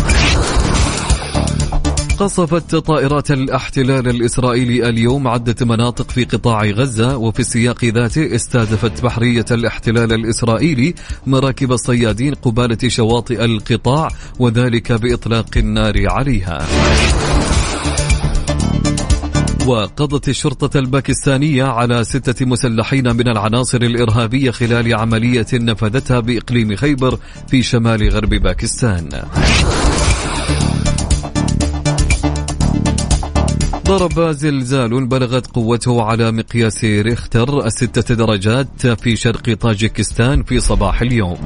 [2.18, 9.44] قصفت طائرات الاحتلال الإسرائيلي اليوم عدة مناطق في قطاع غزة وفي السياق ذاته استهدفت بحرية
[9.50, 10.94] الاحتلال الإسرائيلي
[11.26, 16.66] مراكب الصيادين قبالة شواطئ القطاع وذلك بإطلاق النار عليها.
[19.66, 27.62] وقضت الشرطة الباكستانية على ستة مسلحين من العناصر الإرهابية خلال عملية نفذتها بإقليم خيبر في
[27.62, 29.08] شمال غرب باكستان.
[33.88, 41.36] ضرب زلزال بلغت قوته على مقياس ريختر الستة درجات في شرق طاجكستان في صباح اليوم.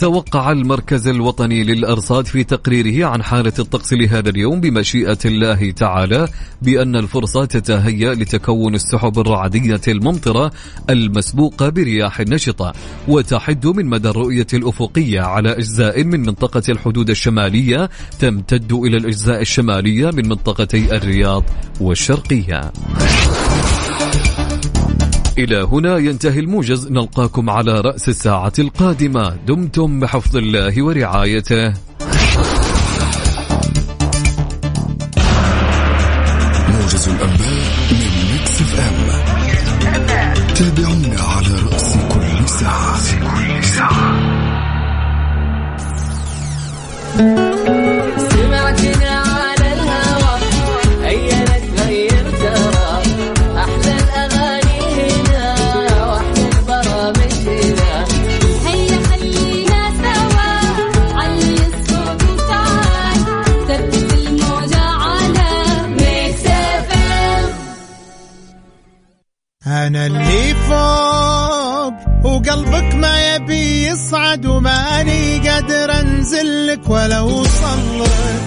[0.00, 6.28] توقع المركز الوطني للأرصاد في تقريره عن حالة الطقس لهذا اليوم بمشيئة الله تعالى
[6.62, 10.52] بأن الفرصة تتهيأ لتكون السحب الرعدية الممطرة
[10.90, 12.72] المسبوقة برياح نشطة
[13.08, 20.10] وتحد من مدى الرؤية الأفقية على أجزاء من منطقة الحدود الشمالية تمتد إلى الأجزاء الشمالية
[20.10, 21.44] من منطقتي الرياض
[21.80, 22.72] والشرقية.
[25.44, 26.88] إلى هنا ينتهي الموجز.
[26.90, 29.36] نلقاكم على رأس الساعة القادمة.
[29.46, 31.74] دمتم بحفظ الله ورعايته.
[36.68, 38.96] موجز الأنباء من Mix FM.
[40.54, 42.98] تابعونا على رأس كل ساعة.
[42.98, 44.30] سمعتنا
[69.86, 71.94] أنا اللي فوق
[72.32, 78.40] وقلبك ما يبي يصعد وماني قادر أنزلك ولا أوصل لك.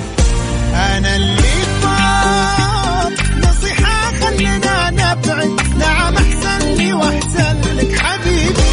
[0.74, 5.50] أنا اللي فوق نصيحة خلينا نبعد
[5.80, 8.73] نعم أحسن لي وأحسن لك حبيبي.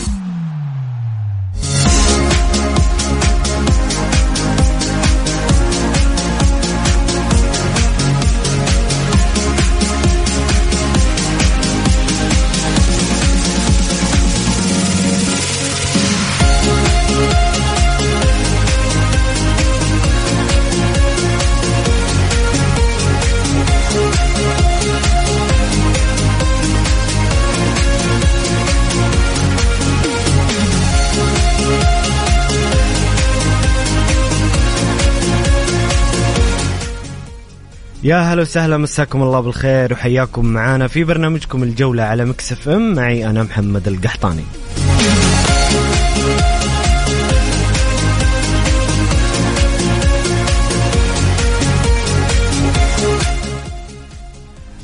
[38.03, 42.93] يا هلا وسهلا مساكم الله بالخير وحياكم معانا في برنامجكم الجولة على مكسف ام.
[42.95, 44.43] معي أنا محمد القحطاني.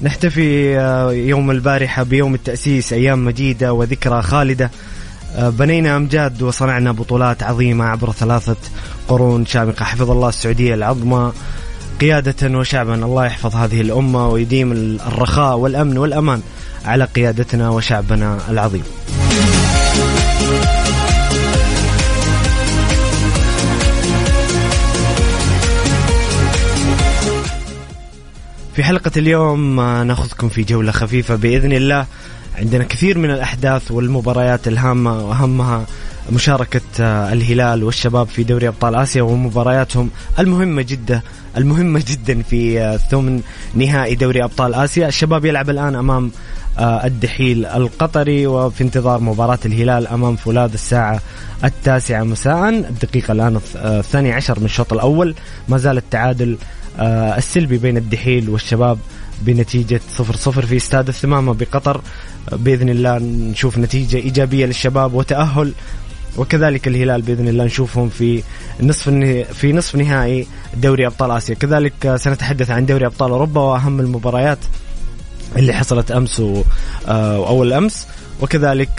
[0.02, 4.72] نحتفي آه، يوم البارحة بيوم التأسيس أيام مجيدة وذكرى خالدة.
[5.36, 8.56] آه، بنينا أمجاد وصنعنا بطولات عظيمة عبر ثلاثة
[9.08, 9.46] قرون.
[9.46, 11.32] شامخة حفظ الله السعودية العظمى.
[12.02, 14.72] قيادة وشعبا الله يحفظ هذه الأمة ويديم
[15.08, 16.42] الرخاء والأمن والأمان
[16.86, 18.84] على قيادتنا وشعبنا العظيم.
[28.76, 32.06] في حلقة اليوم نأخذكم في جولة خفيفة بإذن الله.
[32.58, 35.86] عندنا كثير من الأحداث والمباريات الهامة وأهمها
[36.32, 40.10] مشاركة آه، الهلال والشباب في دوري أبطال آسيا ومبارياتهم
[40.40, 41.22] المهمة جدا
[41.58, 43.42] المهمة جدا في آه، ثمن
[43.76, 45.08] نهائي دوري أبطال آسيا.
[45.08, 46.32] الشباب يلعب الآن أمام
[46.78, 51.22] آه، الدحيل القطري وفي انتظار مباراة الهلال أمام فولاذ الساعة
[51.64, 52.70] التاسعة مساء.
[52.70, 55.36] الدقيقة الآن الثانية عشر من الشوط الأول.
[55.70, 56.58] ما زال التعادل
[57.38, 59.00] السلبي بين الدحيل والشباب
[59.42, 62.02] بنتيجة صفر صفر في استاد الثمامة بقطر.
[62.52, 65.74] بإذن الله نشوف نتيجة إيجابية للشباب وتأهل
[66.38, 68.44] وكذلك الهلال بإذن الله نشوفهم في
[68.82, 69.10] نصف
[69.54, 74.60] في نصف نهائي دوري أبطال آسيا، كذلك سنتحدث عن دوري أبطال أوروبا وأهم المباريات
[75.56, 78.08] اللي حصلت أمس واول أمس.
[78.42, 78.90] وكذلك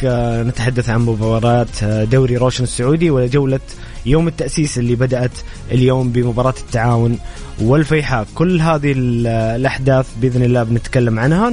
[0.47, 3.61] نتحدث عن مباريات دوري روشن السعودي وجولة
[4.09, 5.31] يوم التأسيس اللي بدأت
[5.73, 7.19] اليوم بمباراة التعاون
[7.61, 8.27] والفيحاء.
[8.35, 11.53] كل هذه الأحداث بإذن الله بنتكلم عنها.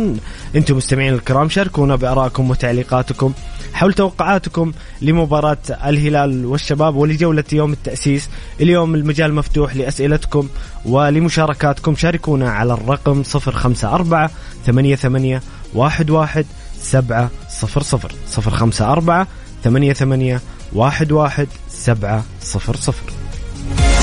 [0.56, 3.34] أنتم مستمعين الكرام شاركونا بارائكم وتعليقاتكم
[3.74, 4.72] حول توقعاتكم
[5.02, 8.30] لمباراة الهلال والشباب ولجولة يوم التأسيس.
[8.62, 10.48] اليوم المجال مفتوح لأسئلتكم
[10.86, 11.96] ولمشاركاتكم.
[11.96, 14.30] شاركونا على الرقم 054
[14.66, 15.40] 88
[15.78, 16.46] 11
[16.80, 17.30] 700
[17.64, 19.26] 054
[21.86, 23.95] 88 11 700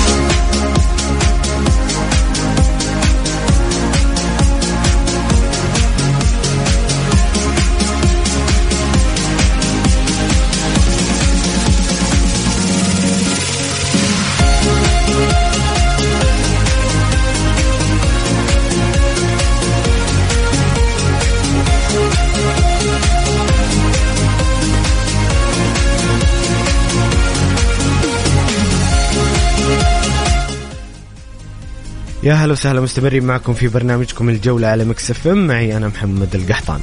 [32.22, 35.46] يا هلا وسهلا مستمرين معكم في برنامجكم الجولة على Mix FM.
[35.46, 36.80] معي أنا محمد القحطاني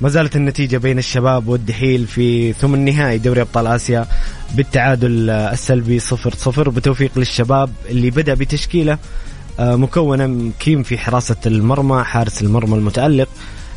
[0.00, 4.06] ما زالت النتيجة بين الشباب والدحيل في ثمن نهائي دوري أبطال آسيا
[4.54, 6.68] بالتعادل السلبي صفر صفر.
[6.68, 8.98] بتوفيق للشباب اللي بدأ بتشكيلة
[9.60, 13.28] آه، مكونة كيم في حراسة المرمى حارس المرمى المتألق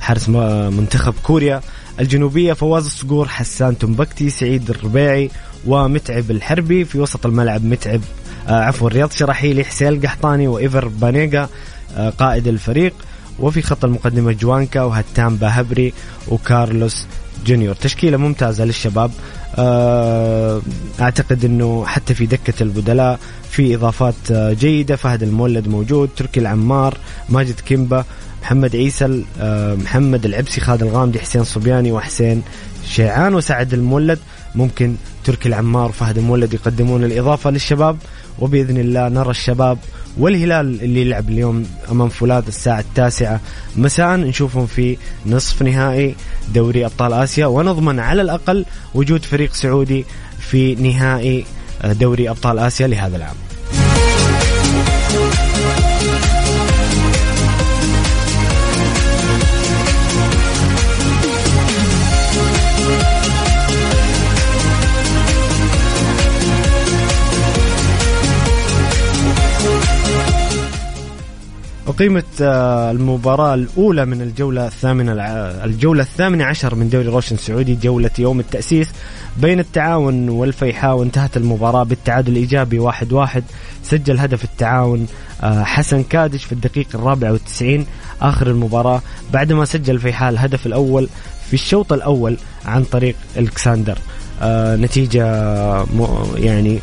[0.01, 1.61] حارس منتخب كوريا
[1.99, 5.29] الجنوبية فواز الصقور حسان تنبكتي سعيد الربيعي
[5.67, 8.01] ومتعب الحربي في وسط الملعب متعب.
[8.47, 11.49] آه عفوا رياض شراحيلي حسين القحطاني وإيفر بانيجا
[11.97, 12.93] آه قائد الفريق.
[13.39, 15.93] وفي خط المقدمة جوانكا وهتان باهبري
[16.27, 17.05] وكارلوس
[17.45, 17.75] جونيور.
[17.75, 19.11] تشكيلة ممتازة للشباب.
[19.55, 20.61] آه
[21.01, 24.95] أعتقد إنه حتى في دكة البدلاء في إضافات آه، جيدة.
[24.95, 26.97] فهد المولد موجود تركي العمار
[27.29, 28.05] ماجد كيمبا
[28.41, 29.23] محمد عيسى
[29.83, 32.41] محمد العبسي خالد الغامدي حسين صبياني وحسين
[32.87, 34.19] شيعان وسعد المولد.
[34.55, 37.97] ممكن تركي العمار وفهد المولد يقدمون الإضافة للشباب
[38.39, 39.77] وبإذن الله نرى الشباب
[40.17, 43.39] والهلال اللي يلعب اليوم أمام فولاذ الساعة التاسعة
[43.75, 44.15] مساء.
[44.15, 46.15] نشوفهم في نصف نهائي
[46.53, 50.05] دوري أبطال آسيا ونضمن على الأقل وجود فريق سعودي
[50.39, 51.45] في نهائي
[51.83, 53.35] دوري أبطال آسيا لهذا العام.
[71.91, 75.11] أقيمت آه، المباراة الأولى من الجولة الثامنة
[75.63, 78.87] الجولة الثامنة عشر من دوري روشن السعودي جولة يوم التأسيس.
[79.37, 83.43] بين التعاون والفيحاء وانتهت المباراة بالتعادل الإيجابي واحد واحد.
[83.83, 85.07] سجل هدف التعاون
[85.43, 87.85] آه، حسن كادش في الدقيقة الرابعة والتسعين.
[88.21, 89.01] آخر المباراة
[89.33, 91.09] بعدما سجل الفيحاء الهدف الأول
[91.47, 93.97] في الشوط الأول عن طريق الكساندر
[94.41, 95.25] آه، نتيجة
[96.35, 96.79] يعني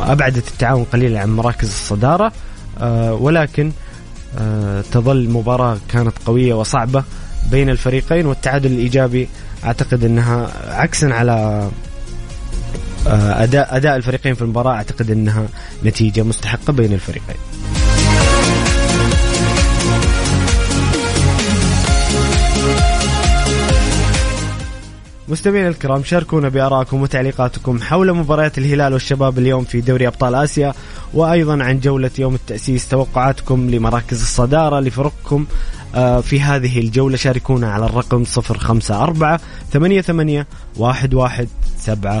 [0.00, 2.32] أبعدت التعاون قليلا عن مراكز الصدارة.
[3.12, 3.72] ولكن
[4.38, 7.04] آه، تظل مباراة كانت قوية وصعبة
[7.50, 9.28] بين الفريقين والتعادل الإيجابي
[9.64, 11.68] أعتقد أنها عكسا على
[13.06, 15.46] آه، اداء أداء الفريقين في المباراة أعتقد إنها
[15.84, 17.36] نتيجة مستحقة بين الفريقين.
[25.28, 30.74] مستمعينا الكرام شاركونا بآرائكم وتعليقاتكم حول مباريات الهلال والشباب اليوم في دوري أبطال آسيا
[31.16, 35.46] وأيضا عن جولة يوم التأسيس توقعاتكم لمراكز الصدارة لفرقكم
[35.94, 39.38] آه، في هذه الجولة شاركونا على الرقم 054
[39.72, 40.44] 88
[40.80, 41.46] 11
[41.78, 42.20] 700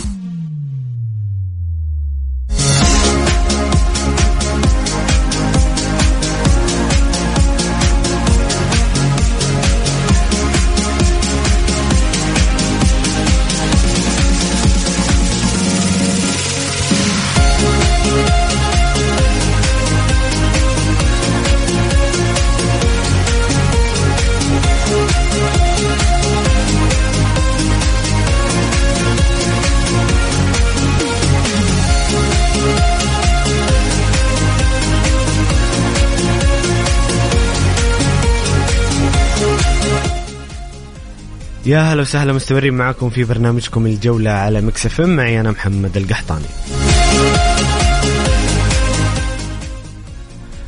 [41.65, 46.45] يا هلا وسهلا مستمرين معكم في برنامجكم الجولة على Mix FM معي أنا محمد القحطاني.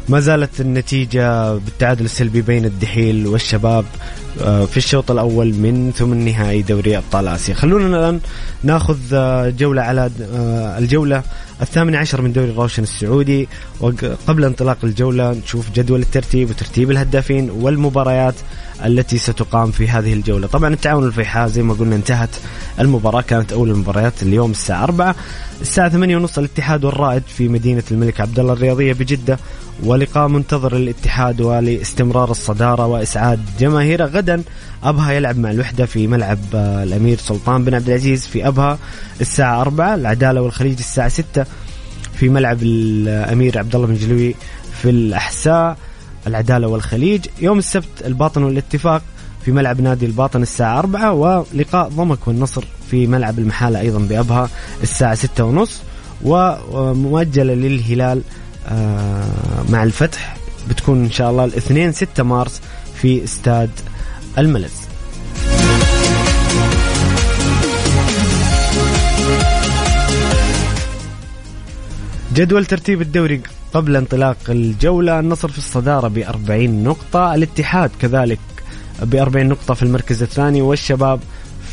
[0.10, 3.86] ما زالت النتيجة بالتعادل السلبي بين الدحيل والشباب
[4.42, 7.54] آه، في الشوط الأول من ثمن نهائي دوري أبطال آسيا.
[7.54, 8.20] خلونا الآن
[8.64, 11.24] ناخذ آه، جولة على آه، الجولة
[11.62, 13.48] الثامنة عشر من دوري الروشن السعودي.
[13.80, 18.36] وقبل انطلاق الجولة نشوف جدول الترتيب وترتيب الهدافين والمباريات
[18.86, 20.48] التي ستقام في هذه الجولة.
[20.48, 22.30] طبعا التعاون الفيحاء زي ما قلنا انتهت.
[22.80, 25.16] المباراة كانت أول المباريات اليوم الساعة 4
[25.62, 29.40] الساعة 8 ونص الاتحاد والرائد في مدينة الملك عبد الله الرياضية بجدة.
[29.84, 34.44] ولقاء منتظر للاتحاد ولاستمرار الصدارة وإسعاد جماهيره غدا
[34.84, 38.78] أبها يلعب مع الوحدة في ملعب آه، الأمير سلطان بن عبد العزيز في أبها
[39.22, 41.46] الساعة 4 العدالة والخليج الساعة 6
[42.14, 44.36] في ملعب الأمير عبد الله بن جلوي
[44.82, 45.78] في الأحساء
[46.28, 47.26] العدالة والخليج.
[47.42, 49.02] يوم السبت الباطن والاتفاق
[49.46, 54.50] في ملعب نادي الباطن الساعة 4 ولقاء ضمك والنصر في ملعب المحالة أيضا بأبها
[54.84, 55.82] الساعة 6 ونص
[56.24, 58.22] ومؤجلة للهلال
[59.70, 60.38] مع الفتح
[60.70, 62.62] بتكون إن شاء الله الاثنين 6 مارس
[62.96, 63.70] في استاد
[64.38, 64.74] الملز.
[72.34, 73.42] جدول ترتيب الدوري
[73.74, 78.40] قبل انطلاق الجولة النصر في الصدارة ب 40 نقطة الاتحاد كذلك
[79.02, 81.20] ب 40 نقطة في المركز الثاني والشباب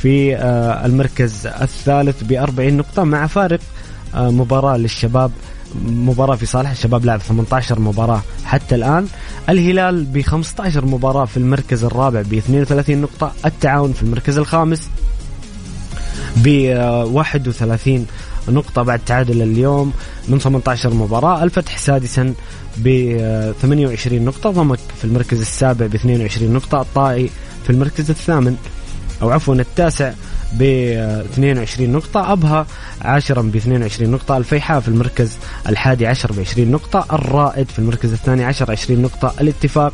[0.02, 3.60] في آه، المركز الثالث ب 40 نقطة مع فارق
[4.14, 5.30] آه، مباراة للشباب
[5.84, 9.06] مباراة في صالح الشباب لعب 18 مباراة حتى الآن.
[9.48, 13.32] الهلال ب 15 مباراة في المركز الرابع ب 32 نقطة.
[13.46, 14.88] التعاون في المركز الخامس
[16.36, 16.48] ب
[17.12, 18.06] 31
[18.48, 19.92] نقطة بعد تعادل اليوم
[20.28, 21.42] من 18 مباراة.
[21.44, 22.34] الفتح سادسا
[22.76, 22.88] ب
[23.62, 24.50] 28 نقطة.
[24.50, 26.80] ضمك في المركز السابع ب 22 نقطة.
[26.80, 27.30] الطائي
[27.64, 28.56] في المركز الثامن
[29.22, 30.12] أو عفوا التاسع
[30.52, 32.66] ب 22 نقطة أبها
[33.02, 35.38] عاشرا ب 22 نقطة الفيحاء في المركز
[35.68, 39.92] الحادي عشر ب 20 نقطة الرائد في المركز الثاني عشر 20 نقطة الاتفاق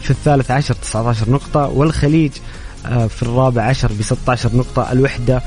[0.00, 2.32] في الثالث عشر 19 نقطة والخليج
[2.86, 5.42] آه، في الرابع عشر ب 16 نقطة الوحدة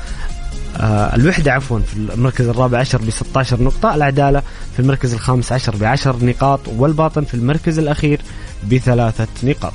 [0.76, 5.76] آه الوحدة عفوا في المركز الرابع عشر ب 16 نقطة العدالة في المركز الخامس عشر
[5.76, 8.20] ب 10 نقاط والباطن في المركز الأخير
[8.70, 9.72] بثلاثة نقاط.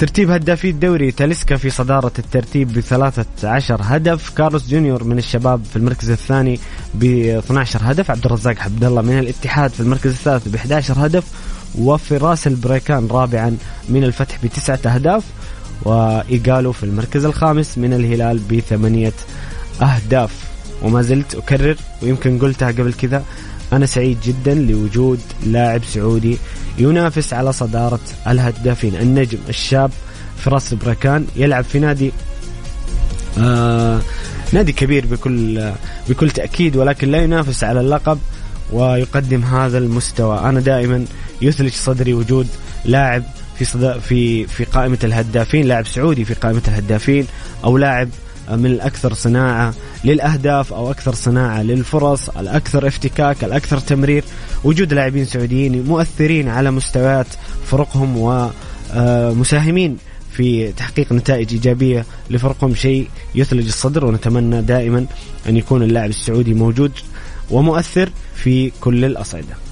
[0.00, 4.30] ترتيب هدافي الدوري تاليسكا في صدارة الترتيب بثلاثة عشر هدف.
[4.30, 6.60] كارلوس جونيور من الشباب في المركز الثاني
[6.94, 8.10] ب 12 هدف.
[8.10, 11.24] عبد الرزاق عبد الله من الاتحاد في المركز الثالث ب 11 هدف.
[11.78, 13.56] وفراس البريكان رابعا
[13.88, 15.24] من الفتح بتسعة أهداف.
[15.82, 19.12] وإيجالو في المركز الخامس من الهلال بثمانية
[19.82, 20.30] أهداف.
[20.82, 23.24] وما زلت أكرر ويمكن قلتها قبل كذا
[23.72, 26.38] أنا سعيد جدا لوجود لاعب سعودي
[26.78, 29.90] ينافس على صدارة الهدافين النجم الشاب
[30.36, 32.12] فراس البركان يلعب في نادي
[33.38, 34.00] آه
[34.52, 35.72] نادي كبير بكل
[36.08, 38.18] بكل تأكيد ولكن لا ينافس على اللقب
[38.72, 40.38] ويقدم هذا المستوى.
[40.38, 41.04] أنا دائما
[41.42, 42.46] يثلج صدري وجود
[42.84, 43.22] لاعب
[43.58, 47.26] في في في قائمة الهدافين لاعب سعودي في قائمة الهدافين
[47.64, 48.08] أو لاعب
[48.56, 54.24] من الأكثر صناعة للأهداف أو أكثر صناعة للفرص الأكثر افتكاك الأكثر تمرير.
[54.64, 57.26] وجود لاعبين سعوديين مؤثرين على مستويات
[57.66, 58.16] فرقهم
[58.94, 59.96] ومساهمين
[60.32, 62.74] في تحقيق نتائج إيجابية لفرقهم.
[62.74, 65.06] شيء يثلج الصدر ونتمنى دائما
[65.48, 66.92] أن يكون اللاعب السعودي موجود
[67.50, 69.69] ومؤثر في كل الأصعدة.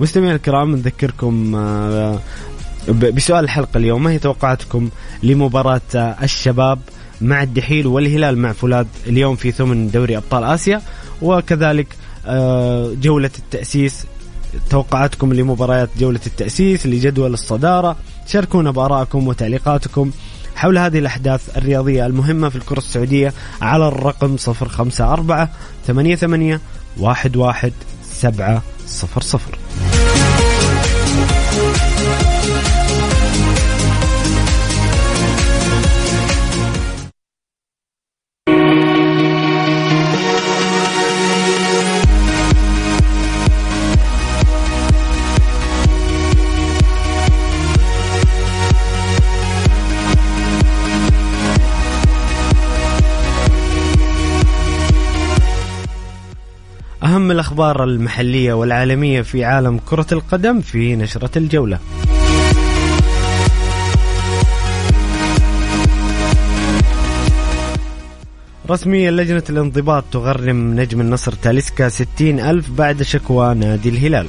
[0.00, 2.20] مستمعينا الكرام نذكركم آه،
[2.88, 4.02] بسؤال الحلقة اليوم.
[4.02, 4.88] ما هي توقعاتكم
[5.22, 6.78] لمباراة آه، الشباب
[7.20, 10.82] مع الدحيل والهلال مع فولاذ اليوم في ثمن دوري أبطال آسيا؟
[11.22, 11.86] وكذلك
[12.26, 14.06] آه، جولة التأسيس
[14.70, 17.96] توقعاتكم لمباريات جولة التأسيس لجدول الصدارة.
[18.26, 20.10] شاركونا بآرائكم وتعليقاتكم
[20.56, 25.48] حول هذه الأحداث الرياضية المهمة في الكرة السعودية على الرقم 054
[25.86, 26.60] 88
[27.02, 27.72] 11
[28.86, 29.58] 700
[57.16, 61.78] أهم الأخبار المحلية والعالمية في عالم كرة القدم في نشرة الجولة.
[68.70, 74.26] رسميا لجنة الانضباط تغرم نجم النصر تاليسكا 60 ألف بعد شكوى نادي الهلال.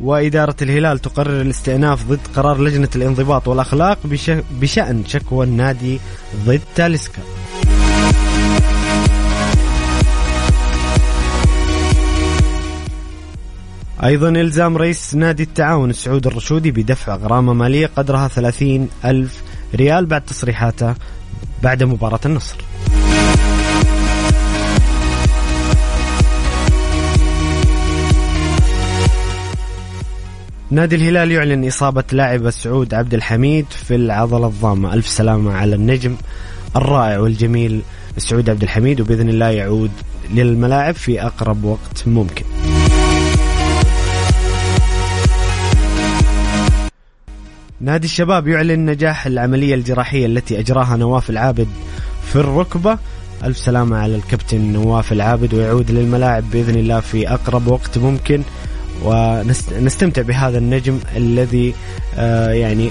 [0.00, 4.30] وإدارة الهلال تقرر الاستئناف ضد قرار لجنة الانضباط والأخلاق بش...
[4.60, 6.00] بشأن شكوى النادي
[6.46, 7.22] ضد تاليسكا.
[14.04, 19.42] أيضا إلزام رئيس نادي التعاون السعود الرشودي بدفع غرامة مالية قدرها 30 ألف
[19.74, 20.94] ريال بعد تصريحاته
[21.62, 22.56] بعد مباراة النصر.
[30.72, 34.94] نادي الهلال يعلن إصابة لاعب السعود عبد الحميد في العضلة الضامة.
[34.94, 36.16] ألف سلامة على النجم
[36.76, 37.80] الرائع والجميل
[38.18, 39.90] سعود عبد الحميد وبإذن الله يعود
[40.34, 42.44] للملاعب في أقرب وقت ممكن.
[47.80, 51.68] نادي الشباب يعلن نجاح العملية الجراحية التي أجراها نواف العابد
[52.32, 52.98] في الركبة.
[53.44, 58.42] ألف سلامة على الكابتن نواف العابد ويعود للملاعب بإذن الله في أقرب وقت ممكن.
[59.04, 61.74] ونستمتع بهذا النجم الذي
[62.14, 62.90] آه يعني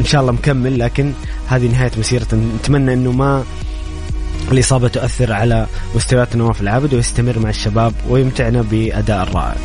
[0.00, 1.12] إن شاء الله مكمل لكن
[1.48, 3.44] هذه نهاية مسيرته نتمنى أنه ما
[4.52, 9.56] الإصابة تؤثر على مستويات نواف العابد ويستمر مع الشباب ويمتعنا بأداء رائع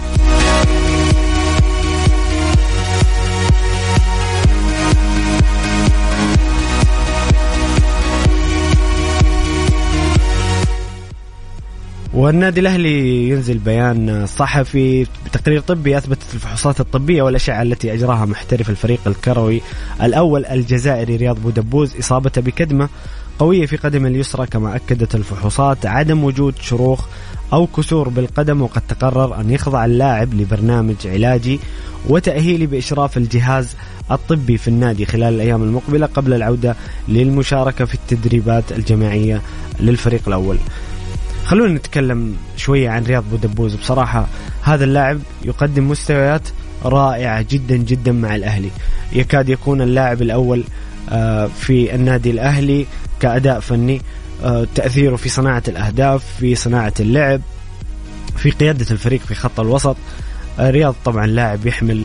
[12.15, 18.99] والنادي الأهلي ينزل بيان صحفي بتقرير طبي أثبتت الفحوصات الطبية والأشعة التي أجراها محترف الفريق
[19.07, 19.61] الكروي
[20.01, 22.89] الأول الجزائري رياض بودبوز اصابته بكدمة
[23.39, 27.05] قوية في قدم اليسرى كما أكدت الفحوصات عدم وجود شروخ
[27.53, 31.59] أو كسور بالقدم وقد تقرر أن يخضع اللاعب لبرنامج علاجي
[32.09, 33.75] وتاهيلي بإشراف الجهاز
[34.11, 36.75] الطبي في النادي خلال الأيام المقبلة قبل العودة
[37.07, 39.41] للمشاركة في التدريبات الجماعية
[39.79, 40.57] للفريق الأول.
[41.45, 43.75] خلونا نتكلم شوية عن رياض بودبوز.
[43.75, 44.27] بصراحة
[44.63, 46.41] هذا اللاعب يقدم مستويات
[46.85, 48.69] رائعة جدا جدا مع الأهلي.
[49.13, 50.63] يكاد يكون اللاعب الأول
[51.09, 52.85] آه، في النادي الأهلي
[53.19, 54.01] كأداء فني.
[54.43, 57.41] آه، تأثيره في صناعة الأهداف في صناعة اللعب
[58.37, 59.97] في قيادة الفريق في خط الوسط.
[60.59, 62.03] آه، رياض طبعا لاعب يحمل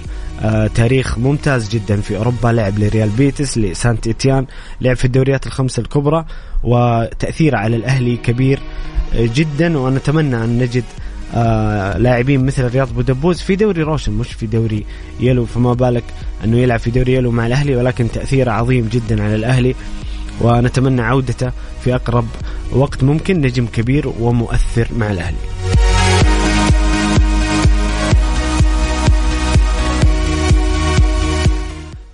[0.75, 2.49] تاريخ ممتاز جدا في أوروبا.
[2.49, 4.47] لعب لريال بيتيس لسانت إتيان
[4.81, 6.25] لعب في الدوريات الخمسة الكبرى
[6.63, 8.61] وتأثيره على الأهلي كبير
[9.15, 9.79] جدا.
[9.79, 10.85] ونتمنى أن نجد
[11.35, 14.87] آه لاعبين مثل رياض بودبوز في دوري روشن مش في دوري
[15.21, 15.47] يلو.
[15.47, 16.05] فما بالك
[16.45, 19.75] أنه يلعب في دوري يلو مع الأهلي ولكن تأثيره عظيم جدا على الأهلي.
[20.41, 21.53] ونتمنى عودته
[21.85, 22.27] في أقرب
[22.73, 25.37] وقت ممكن نجم كبير ومؤثر مع الأهلي.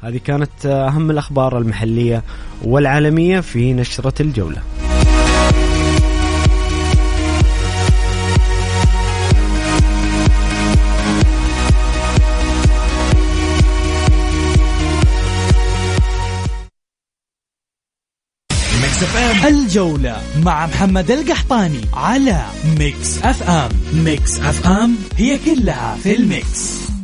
[0.06, 2.22] هذه كانت أهم الأخبار المحلية
[2.64, 4.62] والعالمية في نشرة الجولة.
[19.46, 22.46] الجولة الجولة مع محمد القحطاني على
[22.78, 26.95] Mix FM Mix FM هي كلها في ال mix.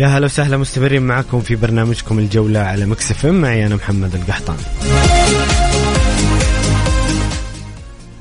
[0.00, 4.56] يا هلا وسهلا مستمرين معكم في برنامجكم الجولة على مكسف معي أنا محمد القحطان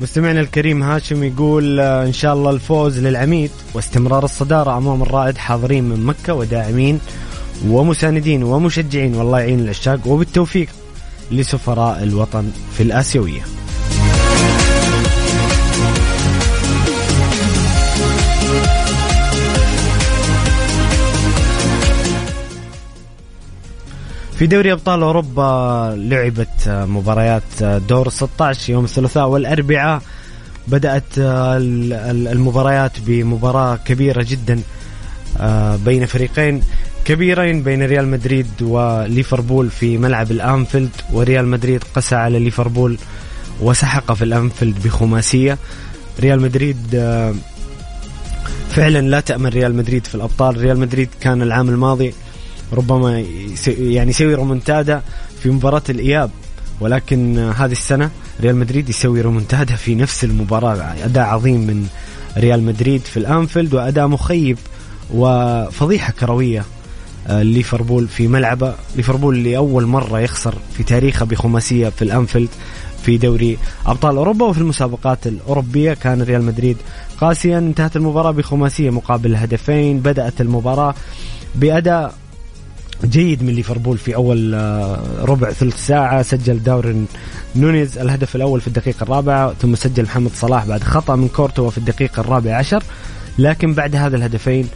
[0.01, 5.83] مستمعنا الكريم هاشم يقول آه، إن شاء الله الفوز للعميد واستمرار الصدارة أمام الرائد حاضرين
[5.83, 6.99] من مكة وداعمين
[7.67, 9.15] ومساندين ومشجعين.
[9.15, 10.67] والله يعين العشاق وبالتوفيق
[11.31, 13.41] لسفراء الوطن في الآسيوية.
[24.39, 30.01] في دوري أبطال أوروبا لعبت مباريات دور 16 يوم الثلاثاء والأربعاء.
[30.67, 34.59] بدأت ال- ال- المباريات بمباراة كبيرة جدا
[35.39, 36.61] آه، بين فريقين
[37.05, 40.89] كبيرين بين ريال مدريد وليفربول في ملعب الأنفيلد.
[41.13, 42.97] وريال مدريد قسى على ليفربول
[43.61, 45.57] وسحق في الأنفيلد بخماسية.
[46.19, 47.33] ريال مدريد آه،
[48.69, 50.57] فعلا لا تأمن ريال مدريد في الأبطال.
[50.61, 52.13] ريال مدريد كان العام الماضي
[52.73, 53.25] ربما
[53.67, 55.01] يعني يسوي رومنتادا
[55.43, 56.31] في مباراة الإياب.
[56.81, 58.09] ولكن هذه السنة
[58.41, 60.95] ريال مدريد يسوي رومنتادا في نفس المباراة.
[61.05, 61.87] أداء عظيم من
[62.37, 64.57] ريال مدريد في الأنفيلد وأداء مخيب
[65.13, 66.65] وفضيحة كروية
[67.27, 68.75] آه، ليفربول في ملعبه.
[68.95, 72.49] ليفربول لأول مرة يخسر في تاريخه بخماسية في الأنفيلد
[73.03, 74.45] في دوري أبطال أوروبا.
[74.45, 76.77] وفي المسابقات الأوروبية كان ريال مدريد
[77.21, 80.95] قاسيا انتهت المباراة بخماسية مقابل هدفين بدأت المباراة
[81.55, 82.13] بأداء
[83.05, 87.05] جيد من ليفربول في أول آه، ربع ثلث ساعة سجل داروين
[87.55, 91.77] نونيز الهدف الأول في الدقيقة الرابعة ثم سجل محمد صلاح بعد خطأ من كورتوا في
[91.77, 92.83] الدقيقة الرابعة عشر.
[93.37, 94.67] لكن بعد هذا الهدفين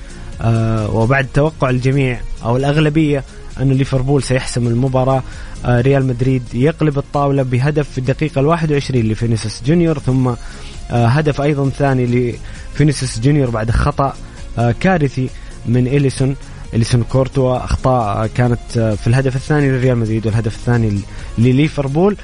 [0.41, 3.23] آه، وبعد توقع الجميع أو الأغلبية
[3.61, 5.23] أن ليفربول سيحسم المباراة
[5.65, 10.33] آه، ريال مدريد يقلب الطاولة بهدف في الدقيقة الواحد وعشرين لفينيسيوس جونيور ثم
[10.89, 12.35] هدف أيضا ثاني
[12.73, 14.13] لفينيسيوس جونيور بعد خطأ
[14.79, 15.29] كارثي
[15.65, 16.35] من إليسون.
[16.75, 20.99] إليسون كورتوا أخطاء كانت في الهدف الثاني لريال مدريد والهدف الثاني
[21.37, 22.17] لليفربول.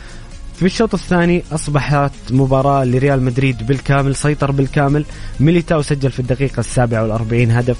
[0.55, 5.05] في الشوط الثاني أصبحت مباراة لريال مدريد بالكامل سيطر بالكامل.
[5.39, 7.77] ميليتاو سجل في الدقيقة السابعة والأربعين هدف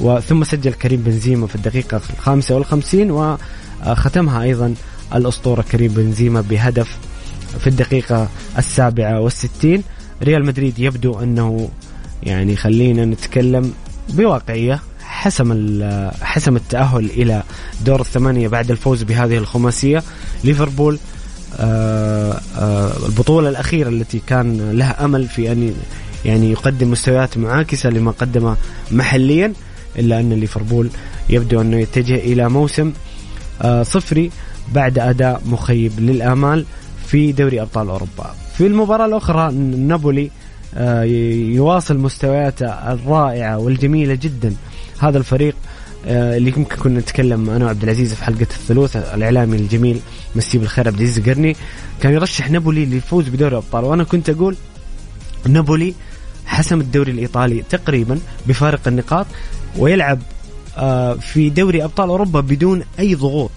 [0.00, 4.74] وثم سجل كريم بنزيما في الدقيقة الخامسة والخمسين وختمها أيضا
[5.14, 6.98] الأسطورة كريم بنزيما بهدف
[7.60, 8.28] في الدقيقة
[8.58, 9.82] السابعة والستين.
[10.22, 11.68] ريال مدريد يبدو أنه
[12.22, 13.72] يعني خلينا نتكلم
[14.08, 14.80] بواقعية
[15.18, 15.82] حسم
[16.22, 17.42] حسم التأهل إلى
[17.84, 20.02] دور الثمانية بعد الفوز بهذه الخماسية.
[20.44, 20.98] ليفربول
[21.56, 25.74] آه، آه، البطولة الأخيرة التي كان لها أمل في أن
[26.24, 28.56] يعني يقدم مستويات معاكسة لما قدمه
[28.90, 29.52] محليا
[29.98, 30.90] إلا أن ليفربول
[31.30, 32.92] يبدو أنه يتجه إلى موسم
[33.62, 34.30] آه، صفري
[34.72, 36.64] بعد أداء مخيب للآمال
[37.06, 38.34] في دوري أبطال أوروبا.
[38.58, 40.30] في المباراة الأخرى نابولي
[41.54, 44.54] يواصل مستوياته الرائعة والجميلة جدا.
[44.98, 45.54] هذا الفريق
[46.06, 50.00] آه، اللي يمكن كنا نتكلم أنا وعبد العزيز في حلقة الثلوث الإعلامي الجميل
[50.36, 51.56] مسيه بالخير عبد العزيز القرني
[52.00, 53.84] كان يرشح نابولي للفوز بدوري الأبطال.
[53.84, 54.56] وأنا كنت أقول
[55.48, 55.94] نابولي
[56.46, 59.26] حسم الدوري الإيطالي تقريبا بفارق النقاط
[59.78, 60.18] ويلعب
[60.76, 63.50] آه، في دوري أبطال أوروبا بدون أي ضغوط.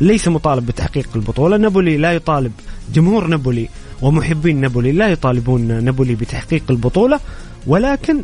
[0.00, 1.56] ليس مطالب بتحقيق البطولة.
[1.56, 2.52] نابولي لا يطالب
[2.94, 3.68] جمهور نابولي
[4.02, 7.20] ومحبين نابولي لا يطالبون نابولي بتحقيق البطولة
[7.66, 8.22] ولكن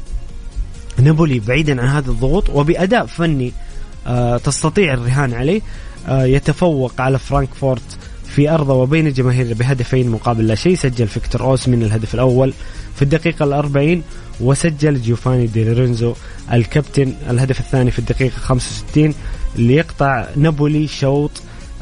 [1.01, 3.53] نابولي بعيدا عن هذه الضغوط وبأداء فني
[4.07, 5.61] آه، تستطيع الرهان عليه
[6.09, 7.83] آه، يتفوق على فرانكفورت
[8.27, 10.75] في أرضه وبين جماهيره بهدفين مقابل لا شيء.
[10.75, 12.53] سجل فيكتور أوسمين الهدف الأول
[12.97, 14.03] في الدقيقة الأربعين
[14.41, 16.15] وسجل جيوفاني دي لورينزو
[16.53, 19.15] الكابتن الهدف الثاني في الدقيقة 65
[19.57, 21.31] ليقطع نابولي شوط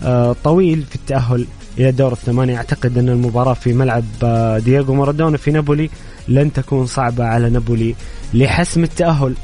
[0.02, 1.46] آه، طويل في التأهل
[1.78, 5.90] إلى دور الثمانية أعتقد أن المباراة في ملعب آه، دييغو مارادونا في نابولي
[6.28, 7.94] لن تكون صعبة على نابولي
[8.34, 9.34] لحسم التأهل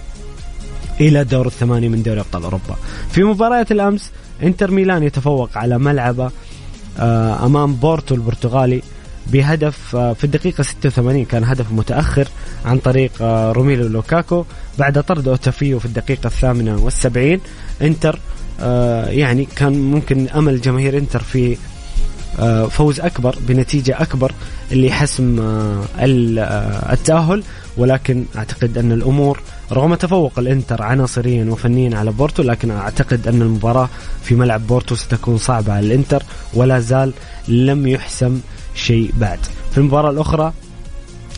[1.00, 2.76] إلى دور الثمانية من دوري أبطال أوروبا.
[3.10, 4.10] في مباريات الأمس
[4.42, 6.30] إنتر ميلان يتفوق على ملعبه
[6.98, 8.82] آه، أمام بورتو البرتغالي
[9.26, 12.28] بهدف آه، في الدقيقة 86 كان هدف متأخر
[12.64, 14.44] عن طريق روميلو لوكاكو.
[14.78, 17.40] بعد طرد أوتافيو في الدقيقة الثامنة والسبعين
[17.82, 18.18] إنتر
[19.08, 21.56] يعني كان ممكن أمل جماهير إنتر في
[22.70, 24.32] فوز أكبر بنتيجة أكبر
[24.72, 27.42] اللي حسم آه، آه، التأهل.
[27.76, 29.40] ولكن أعتقد أن الأمور
[29.72, 33.88] رغم تفوق الإنتر عناصريا وفنيا على بورتو لكن أعتقد أن المباراة
[34.22, 36.22] في ملعب بورتو ستكون صعبة على الإنتر
[36.54, 37.12] ولا زال
[37.48, 38.40] لم يحسم
[38.74, 39.38] شيء بعد.
[39.72, 40.52] في المباراة الأخرى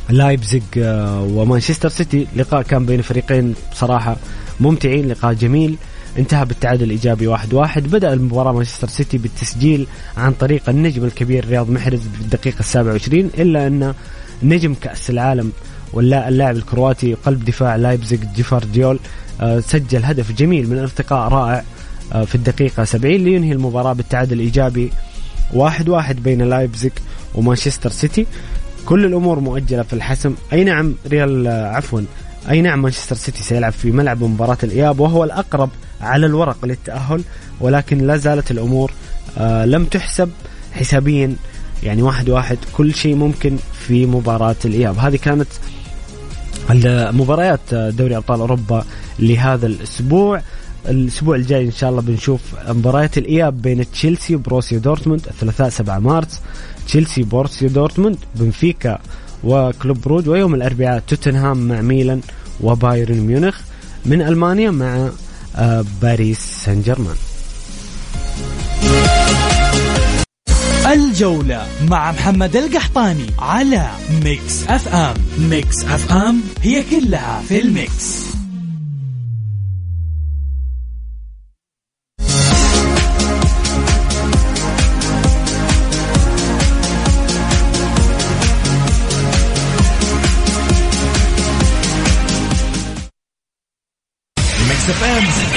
[0.09, 4.17] لايبزيج آه، ومانشستر سيتي لقاء كان بين فريقين بصراحة
[4.61, 5.77] ممتعين لقاء جميل.
[6.19, 7.91] انتهى بالتعادل الإيجابي واحد واحد.
[7.91, 12.01] بدأ المباراة مانشستر سيتي بالتسجيل عن طريق النجم الكبير رياض محرز
[12.43, 13.95] في السابعة وعشرين إلا أن
[14.43, 15.53] نجم كأس العالم
[15.93, 18.99] واللا اللاعب الكرواتي قلب دفاع لايبزيج جفارديول
[19.41, 21.65] آه، سجل هدف جميل من ارتقاء رائع
[22.13, 24.93] آه، في الدقيقة 70 لينهي المباراة بالتعادل الإيجابي
[25.55, 26.93] واحد واحد بين لايبزيج
[27.35, 28.27] ومانشستر سيتي.
[28.87, 30.35] كل الأمور مؤجلة في الحسم.
[30.53, 32.01] أي نعم ريال آه، عفوا
[32.51, 37.23] أي نعم مانشستر سيتي سيلعب في ملعب مباراة الإياب وهو الأقرب على الورق للتأهل
[37.61, 38.93] ولكن لا زالت الأمور
[39.39, 40.31] آه، لم تحسب
[40.73, 41.37] حسابيا.
[41.83, 44.99] يعني واحد واحد كل شيء ممكن في مباراة الإياب.
[44.99, 45.49] هذه كانت
[47.13, 48.85] مباريات دوري أبطال أوروبا
[49.19, 50.41] لهذا الأسبوع.
[50.89, 56.41] الأسبوع الجاي إن شاء الله بنشوف مباريات الإياب بين تشيلسي وبروسيا دورتموند الثلاثاء 7 مارس.
[56.87, 58.99] تشيلسي بروسيا دورتموند بنفيكا
[59.47, 62.21] وكلوب بروج ويوم الأربعاء توتنهام مع ميلان
[62.61, 63.61] وبايرن ميونخ
[64.05, 65.09] من ألمانيا مع
[65.57, 67.17] آه، باريس سان جيرمان
[70.87, 73.91] الجولة مع محمد القحطاني على
[74.25, 75.15] Mix FM.
[75.39, 78.36] Mix FM هي كلها في ال mix.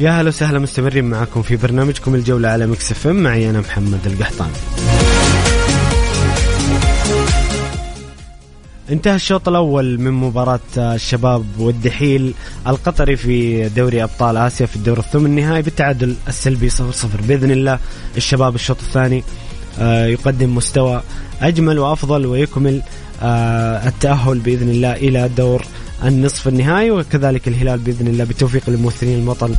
[0.00, 3.16] يا هلا وسهلا مستمرين معكم في برنامجكم الجولة على Mix FM.
[3.22, 4.50] معي أنا محمد القحطاني
[8.90, 12.34] انتهى الشوط الأول من مباراة الشباب والدحيل
[12.66, 16.74] القطري في دوري أبطال آسيا في الدور الثمن النهائي بالتعادل السلبي 0-0
[17.28, 17.78] بإذن الله
[18.16, 19.24] الشباب الشوط الثاني
[19.80, 21.02] آه، يقدم مستوى
[21.42, 22.82] أجمل وأفضل ويكمل
[23.22, 25.64] آه، التأهل بإذن الله إلى دور
[26.04, 29.54] النصف النهائي وكذلك الهلال بإذن الله بتوفيق الممثلين الوطن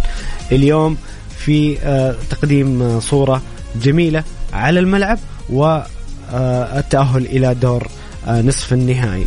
[0.52, 0.97] اليوم
[1.38, 3.41] في آه، تقديم آه، صورة
[3.84, 4.23] جميلة
[4.54, 7.88] على الملعب والتأهل إلى دور
[8.28, 9.25] آه، نصف النهائي.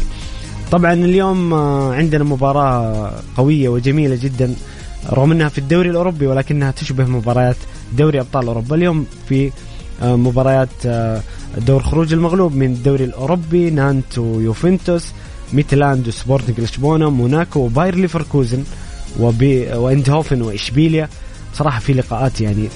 [0.73, 4.55] طبعا اليوم آه، عندنا مباراة قوية وجميلة جدا
[5.11, 7.57] رغم إنها في الدوري الأوروبي ولكنها تشبه مباريات
[7.99, 8.77] دوري أبطال أوروبا.
[8.77, 9.51] اليوم في
[10.03, 11.21] آه، مباريات آه،
[11.59, 15.05] دور خروج المغلوب من الدوري الأوروبي نانت ويوفنتوس
[15.53, 18.65] ميتلاند وسبورتنج لشبونة موناكو وباير ليفركوزن
[19.19, 21.09] وإندهوفن وإشبيليا.
[21.53, 22.69] بصراحه في لقاءات يعني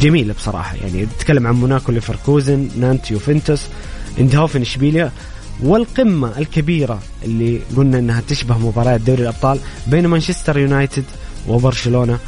[0.00, 0.76] جميلة بصراحة.
[0.76, 3.62] يعني تتكلم عن موناكو ليفركوزن نانت يوفنتوس
[4.20, 5.12] إندهوفن إشبيليا.
[5.62, 11.04] والقمة الكبيرة اللي قلنا إنها تشبه مباريات دوري الأبطال بين مانشستر يونايتد
[11.48, 12.18] وبرشلونة.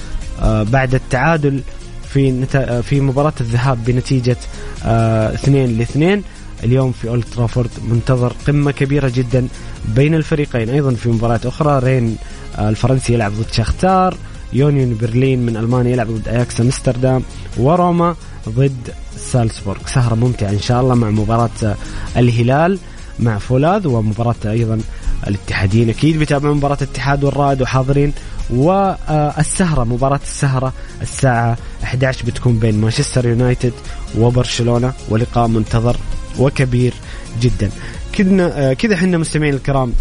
[0.40, 1.60] آه بعد التعادل
[2.08, 2.80] في نتا...
[2.80, 4.36] في مباراة الذهاب بنتيجة
[4.84, 6.22] آه، اثنين لاثنين
[6.64, 9.48] اليوم في أولد ترافورد منتظر قمة كبيرة جدا
[9.88, 10.70] بين الفريقين.
[10.70, 12.16] أيضا في مباريات أخرى رين
[12.56, 14.16] آه، الفرنسي يلعب ضد شختار
[14.52, 17.22] يونيون برلين من ألمانيا يلعب ضد أياكس أمستردام
[17.56, 18.16] وروما
[18.48, 19.80] ضد سالزبورغ.
[19.86, 21.76] سهرة ممتعة إن شاء الله مع مباراة آه،
[22.16, 22.78] الهلال
[23.18, 24.80] مع فولاذ ومباراة أيضا
[25.26, 28.12] الاتحادين أكيد بيتابعون مباراة الاتحاد والرائد وحاضرين.
[28.50, 33.72] والسهرة مباراة السهرة الساعة 11 بتكون بين مانشستر يونايتد
[34.18, 35.96] وبرشلونة ولقاء منتظر
[36.38, 36.94] وكبير
[37.42, 37.70] جدا.
[38.12, 39.92] كذا كذا إحنا مستمعين الكرام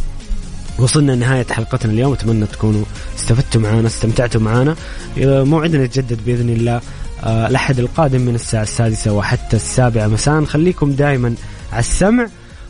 [0.78, 2.14] وصلنا لنهاية حلقتنا اليوم.
[2.14, 2.84] أتمنى تكونوا
[3.20, 4.76] استفدتوا معنا استمتعتوا معنا
[5.18, 6.82] موعدنا يتجدد بإذن الله
[7.24, 10.46] آه، الأحد القادم من الساعة السادسة وحتى السابعة مساء.
[10.46, 11.36] خليكم دائما
[11.72, 12.28] على السمع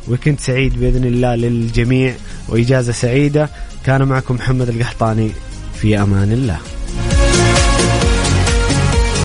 [0.07, 2.15] وكنت سعيد بإذن الله للجميع.
[2.49, 3.49] وإجازة سعيدة
[3.85, 5.31] كان معكم محمد القحطاني
[5.81, 6.57] في أمان الله.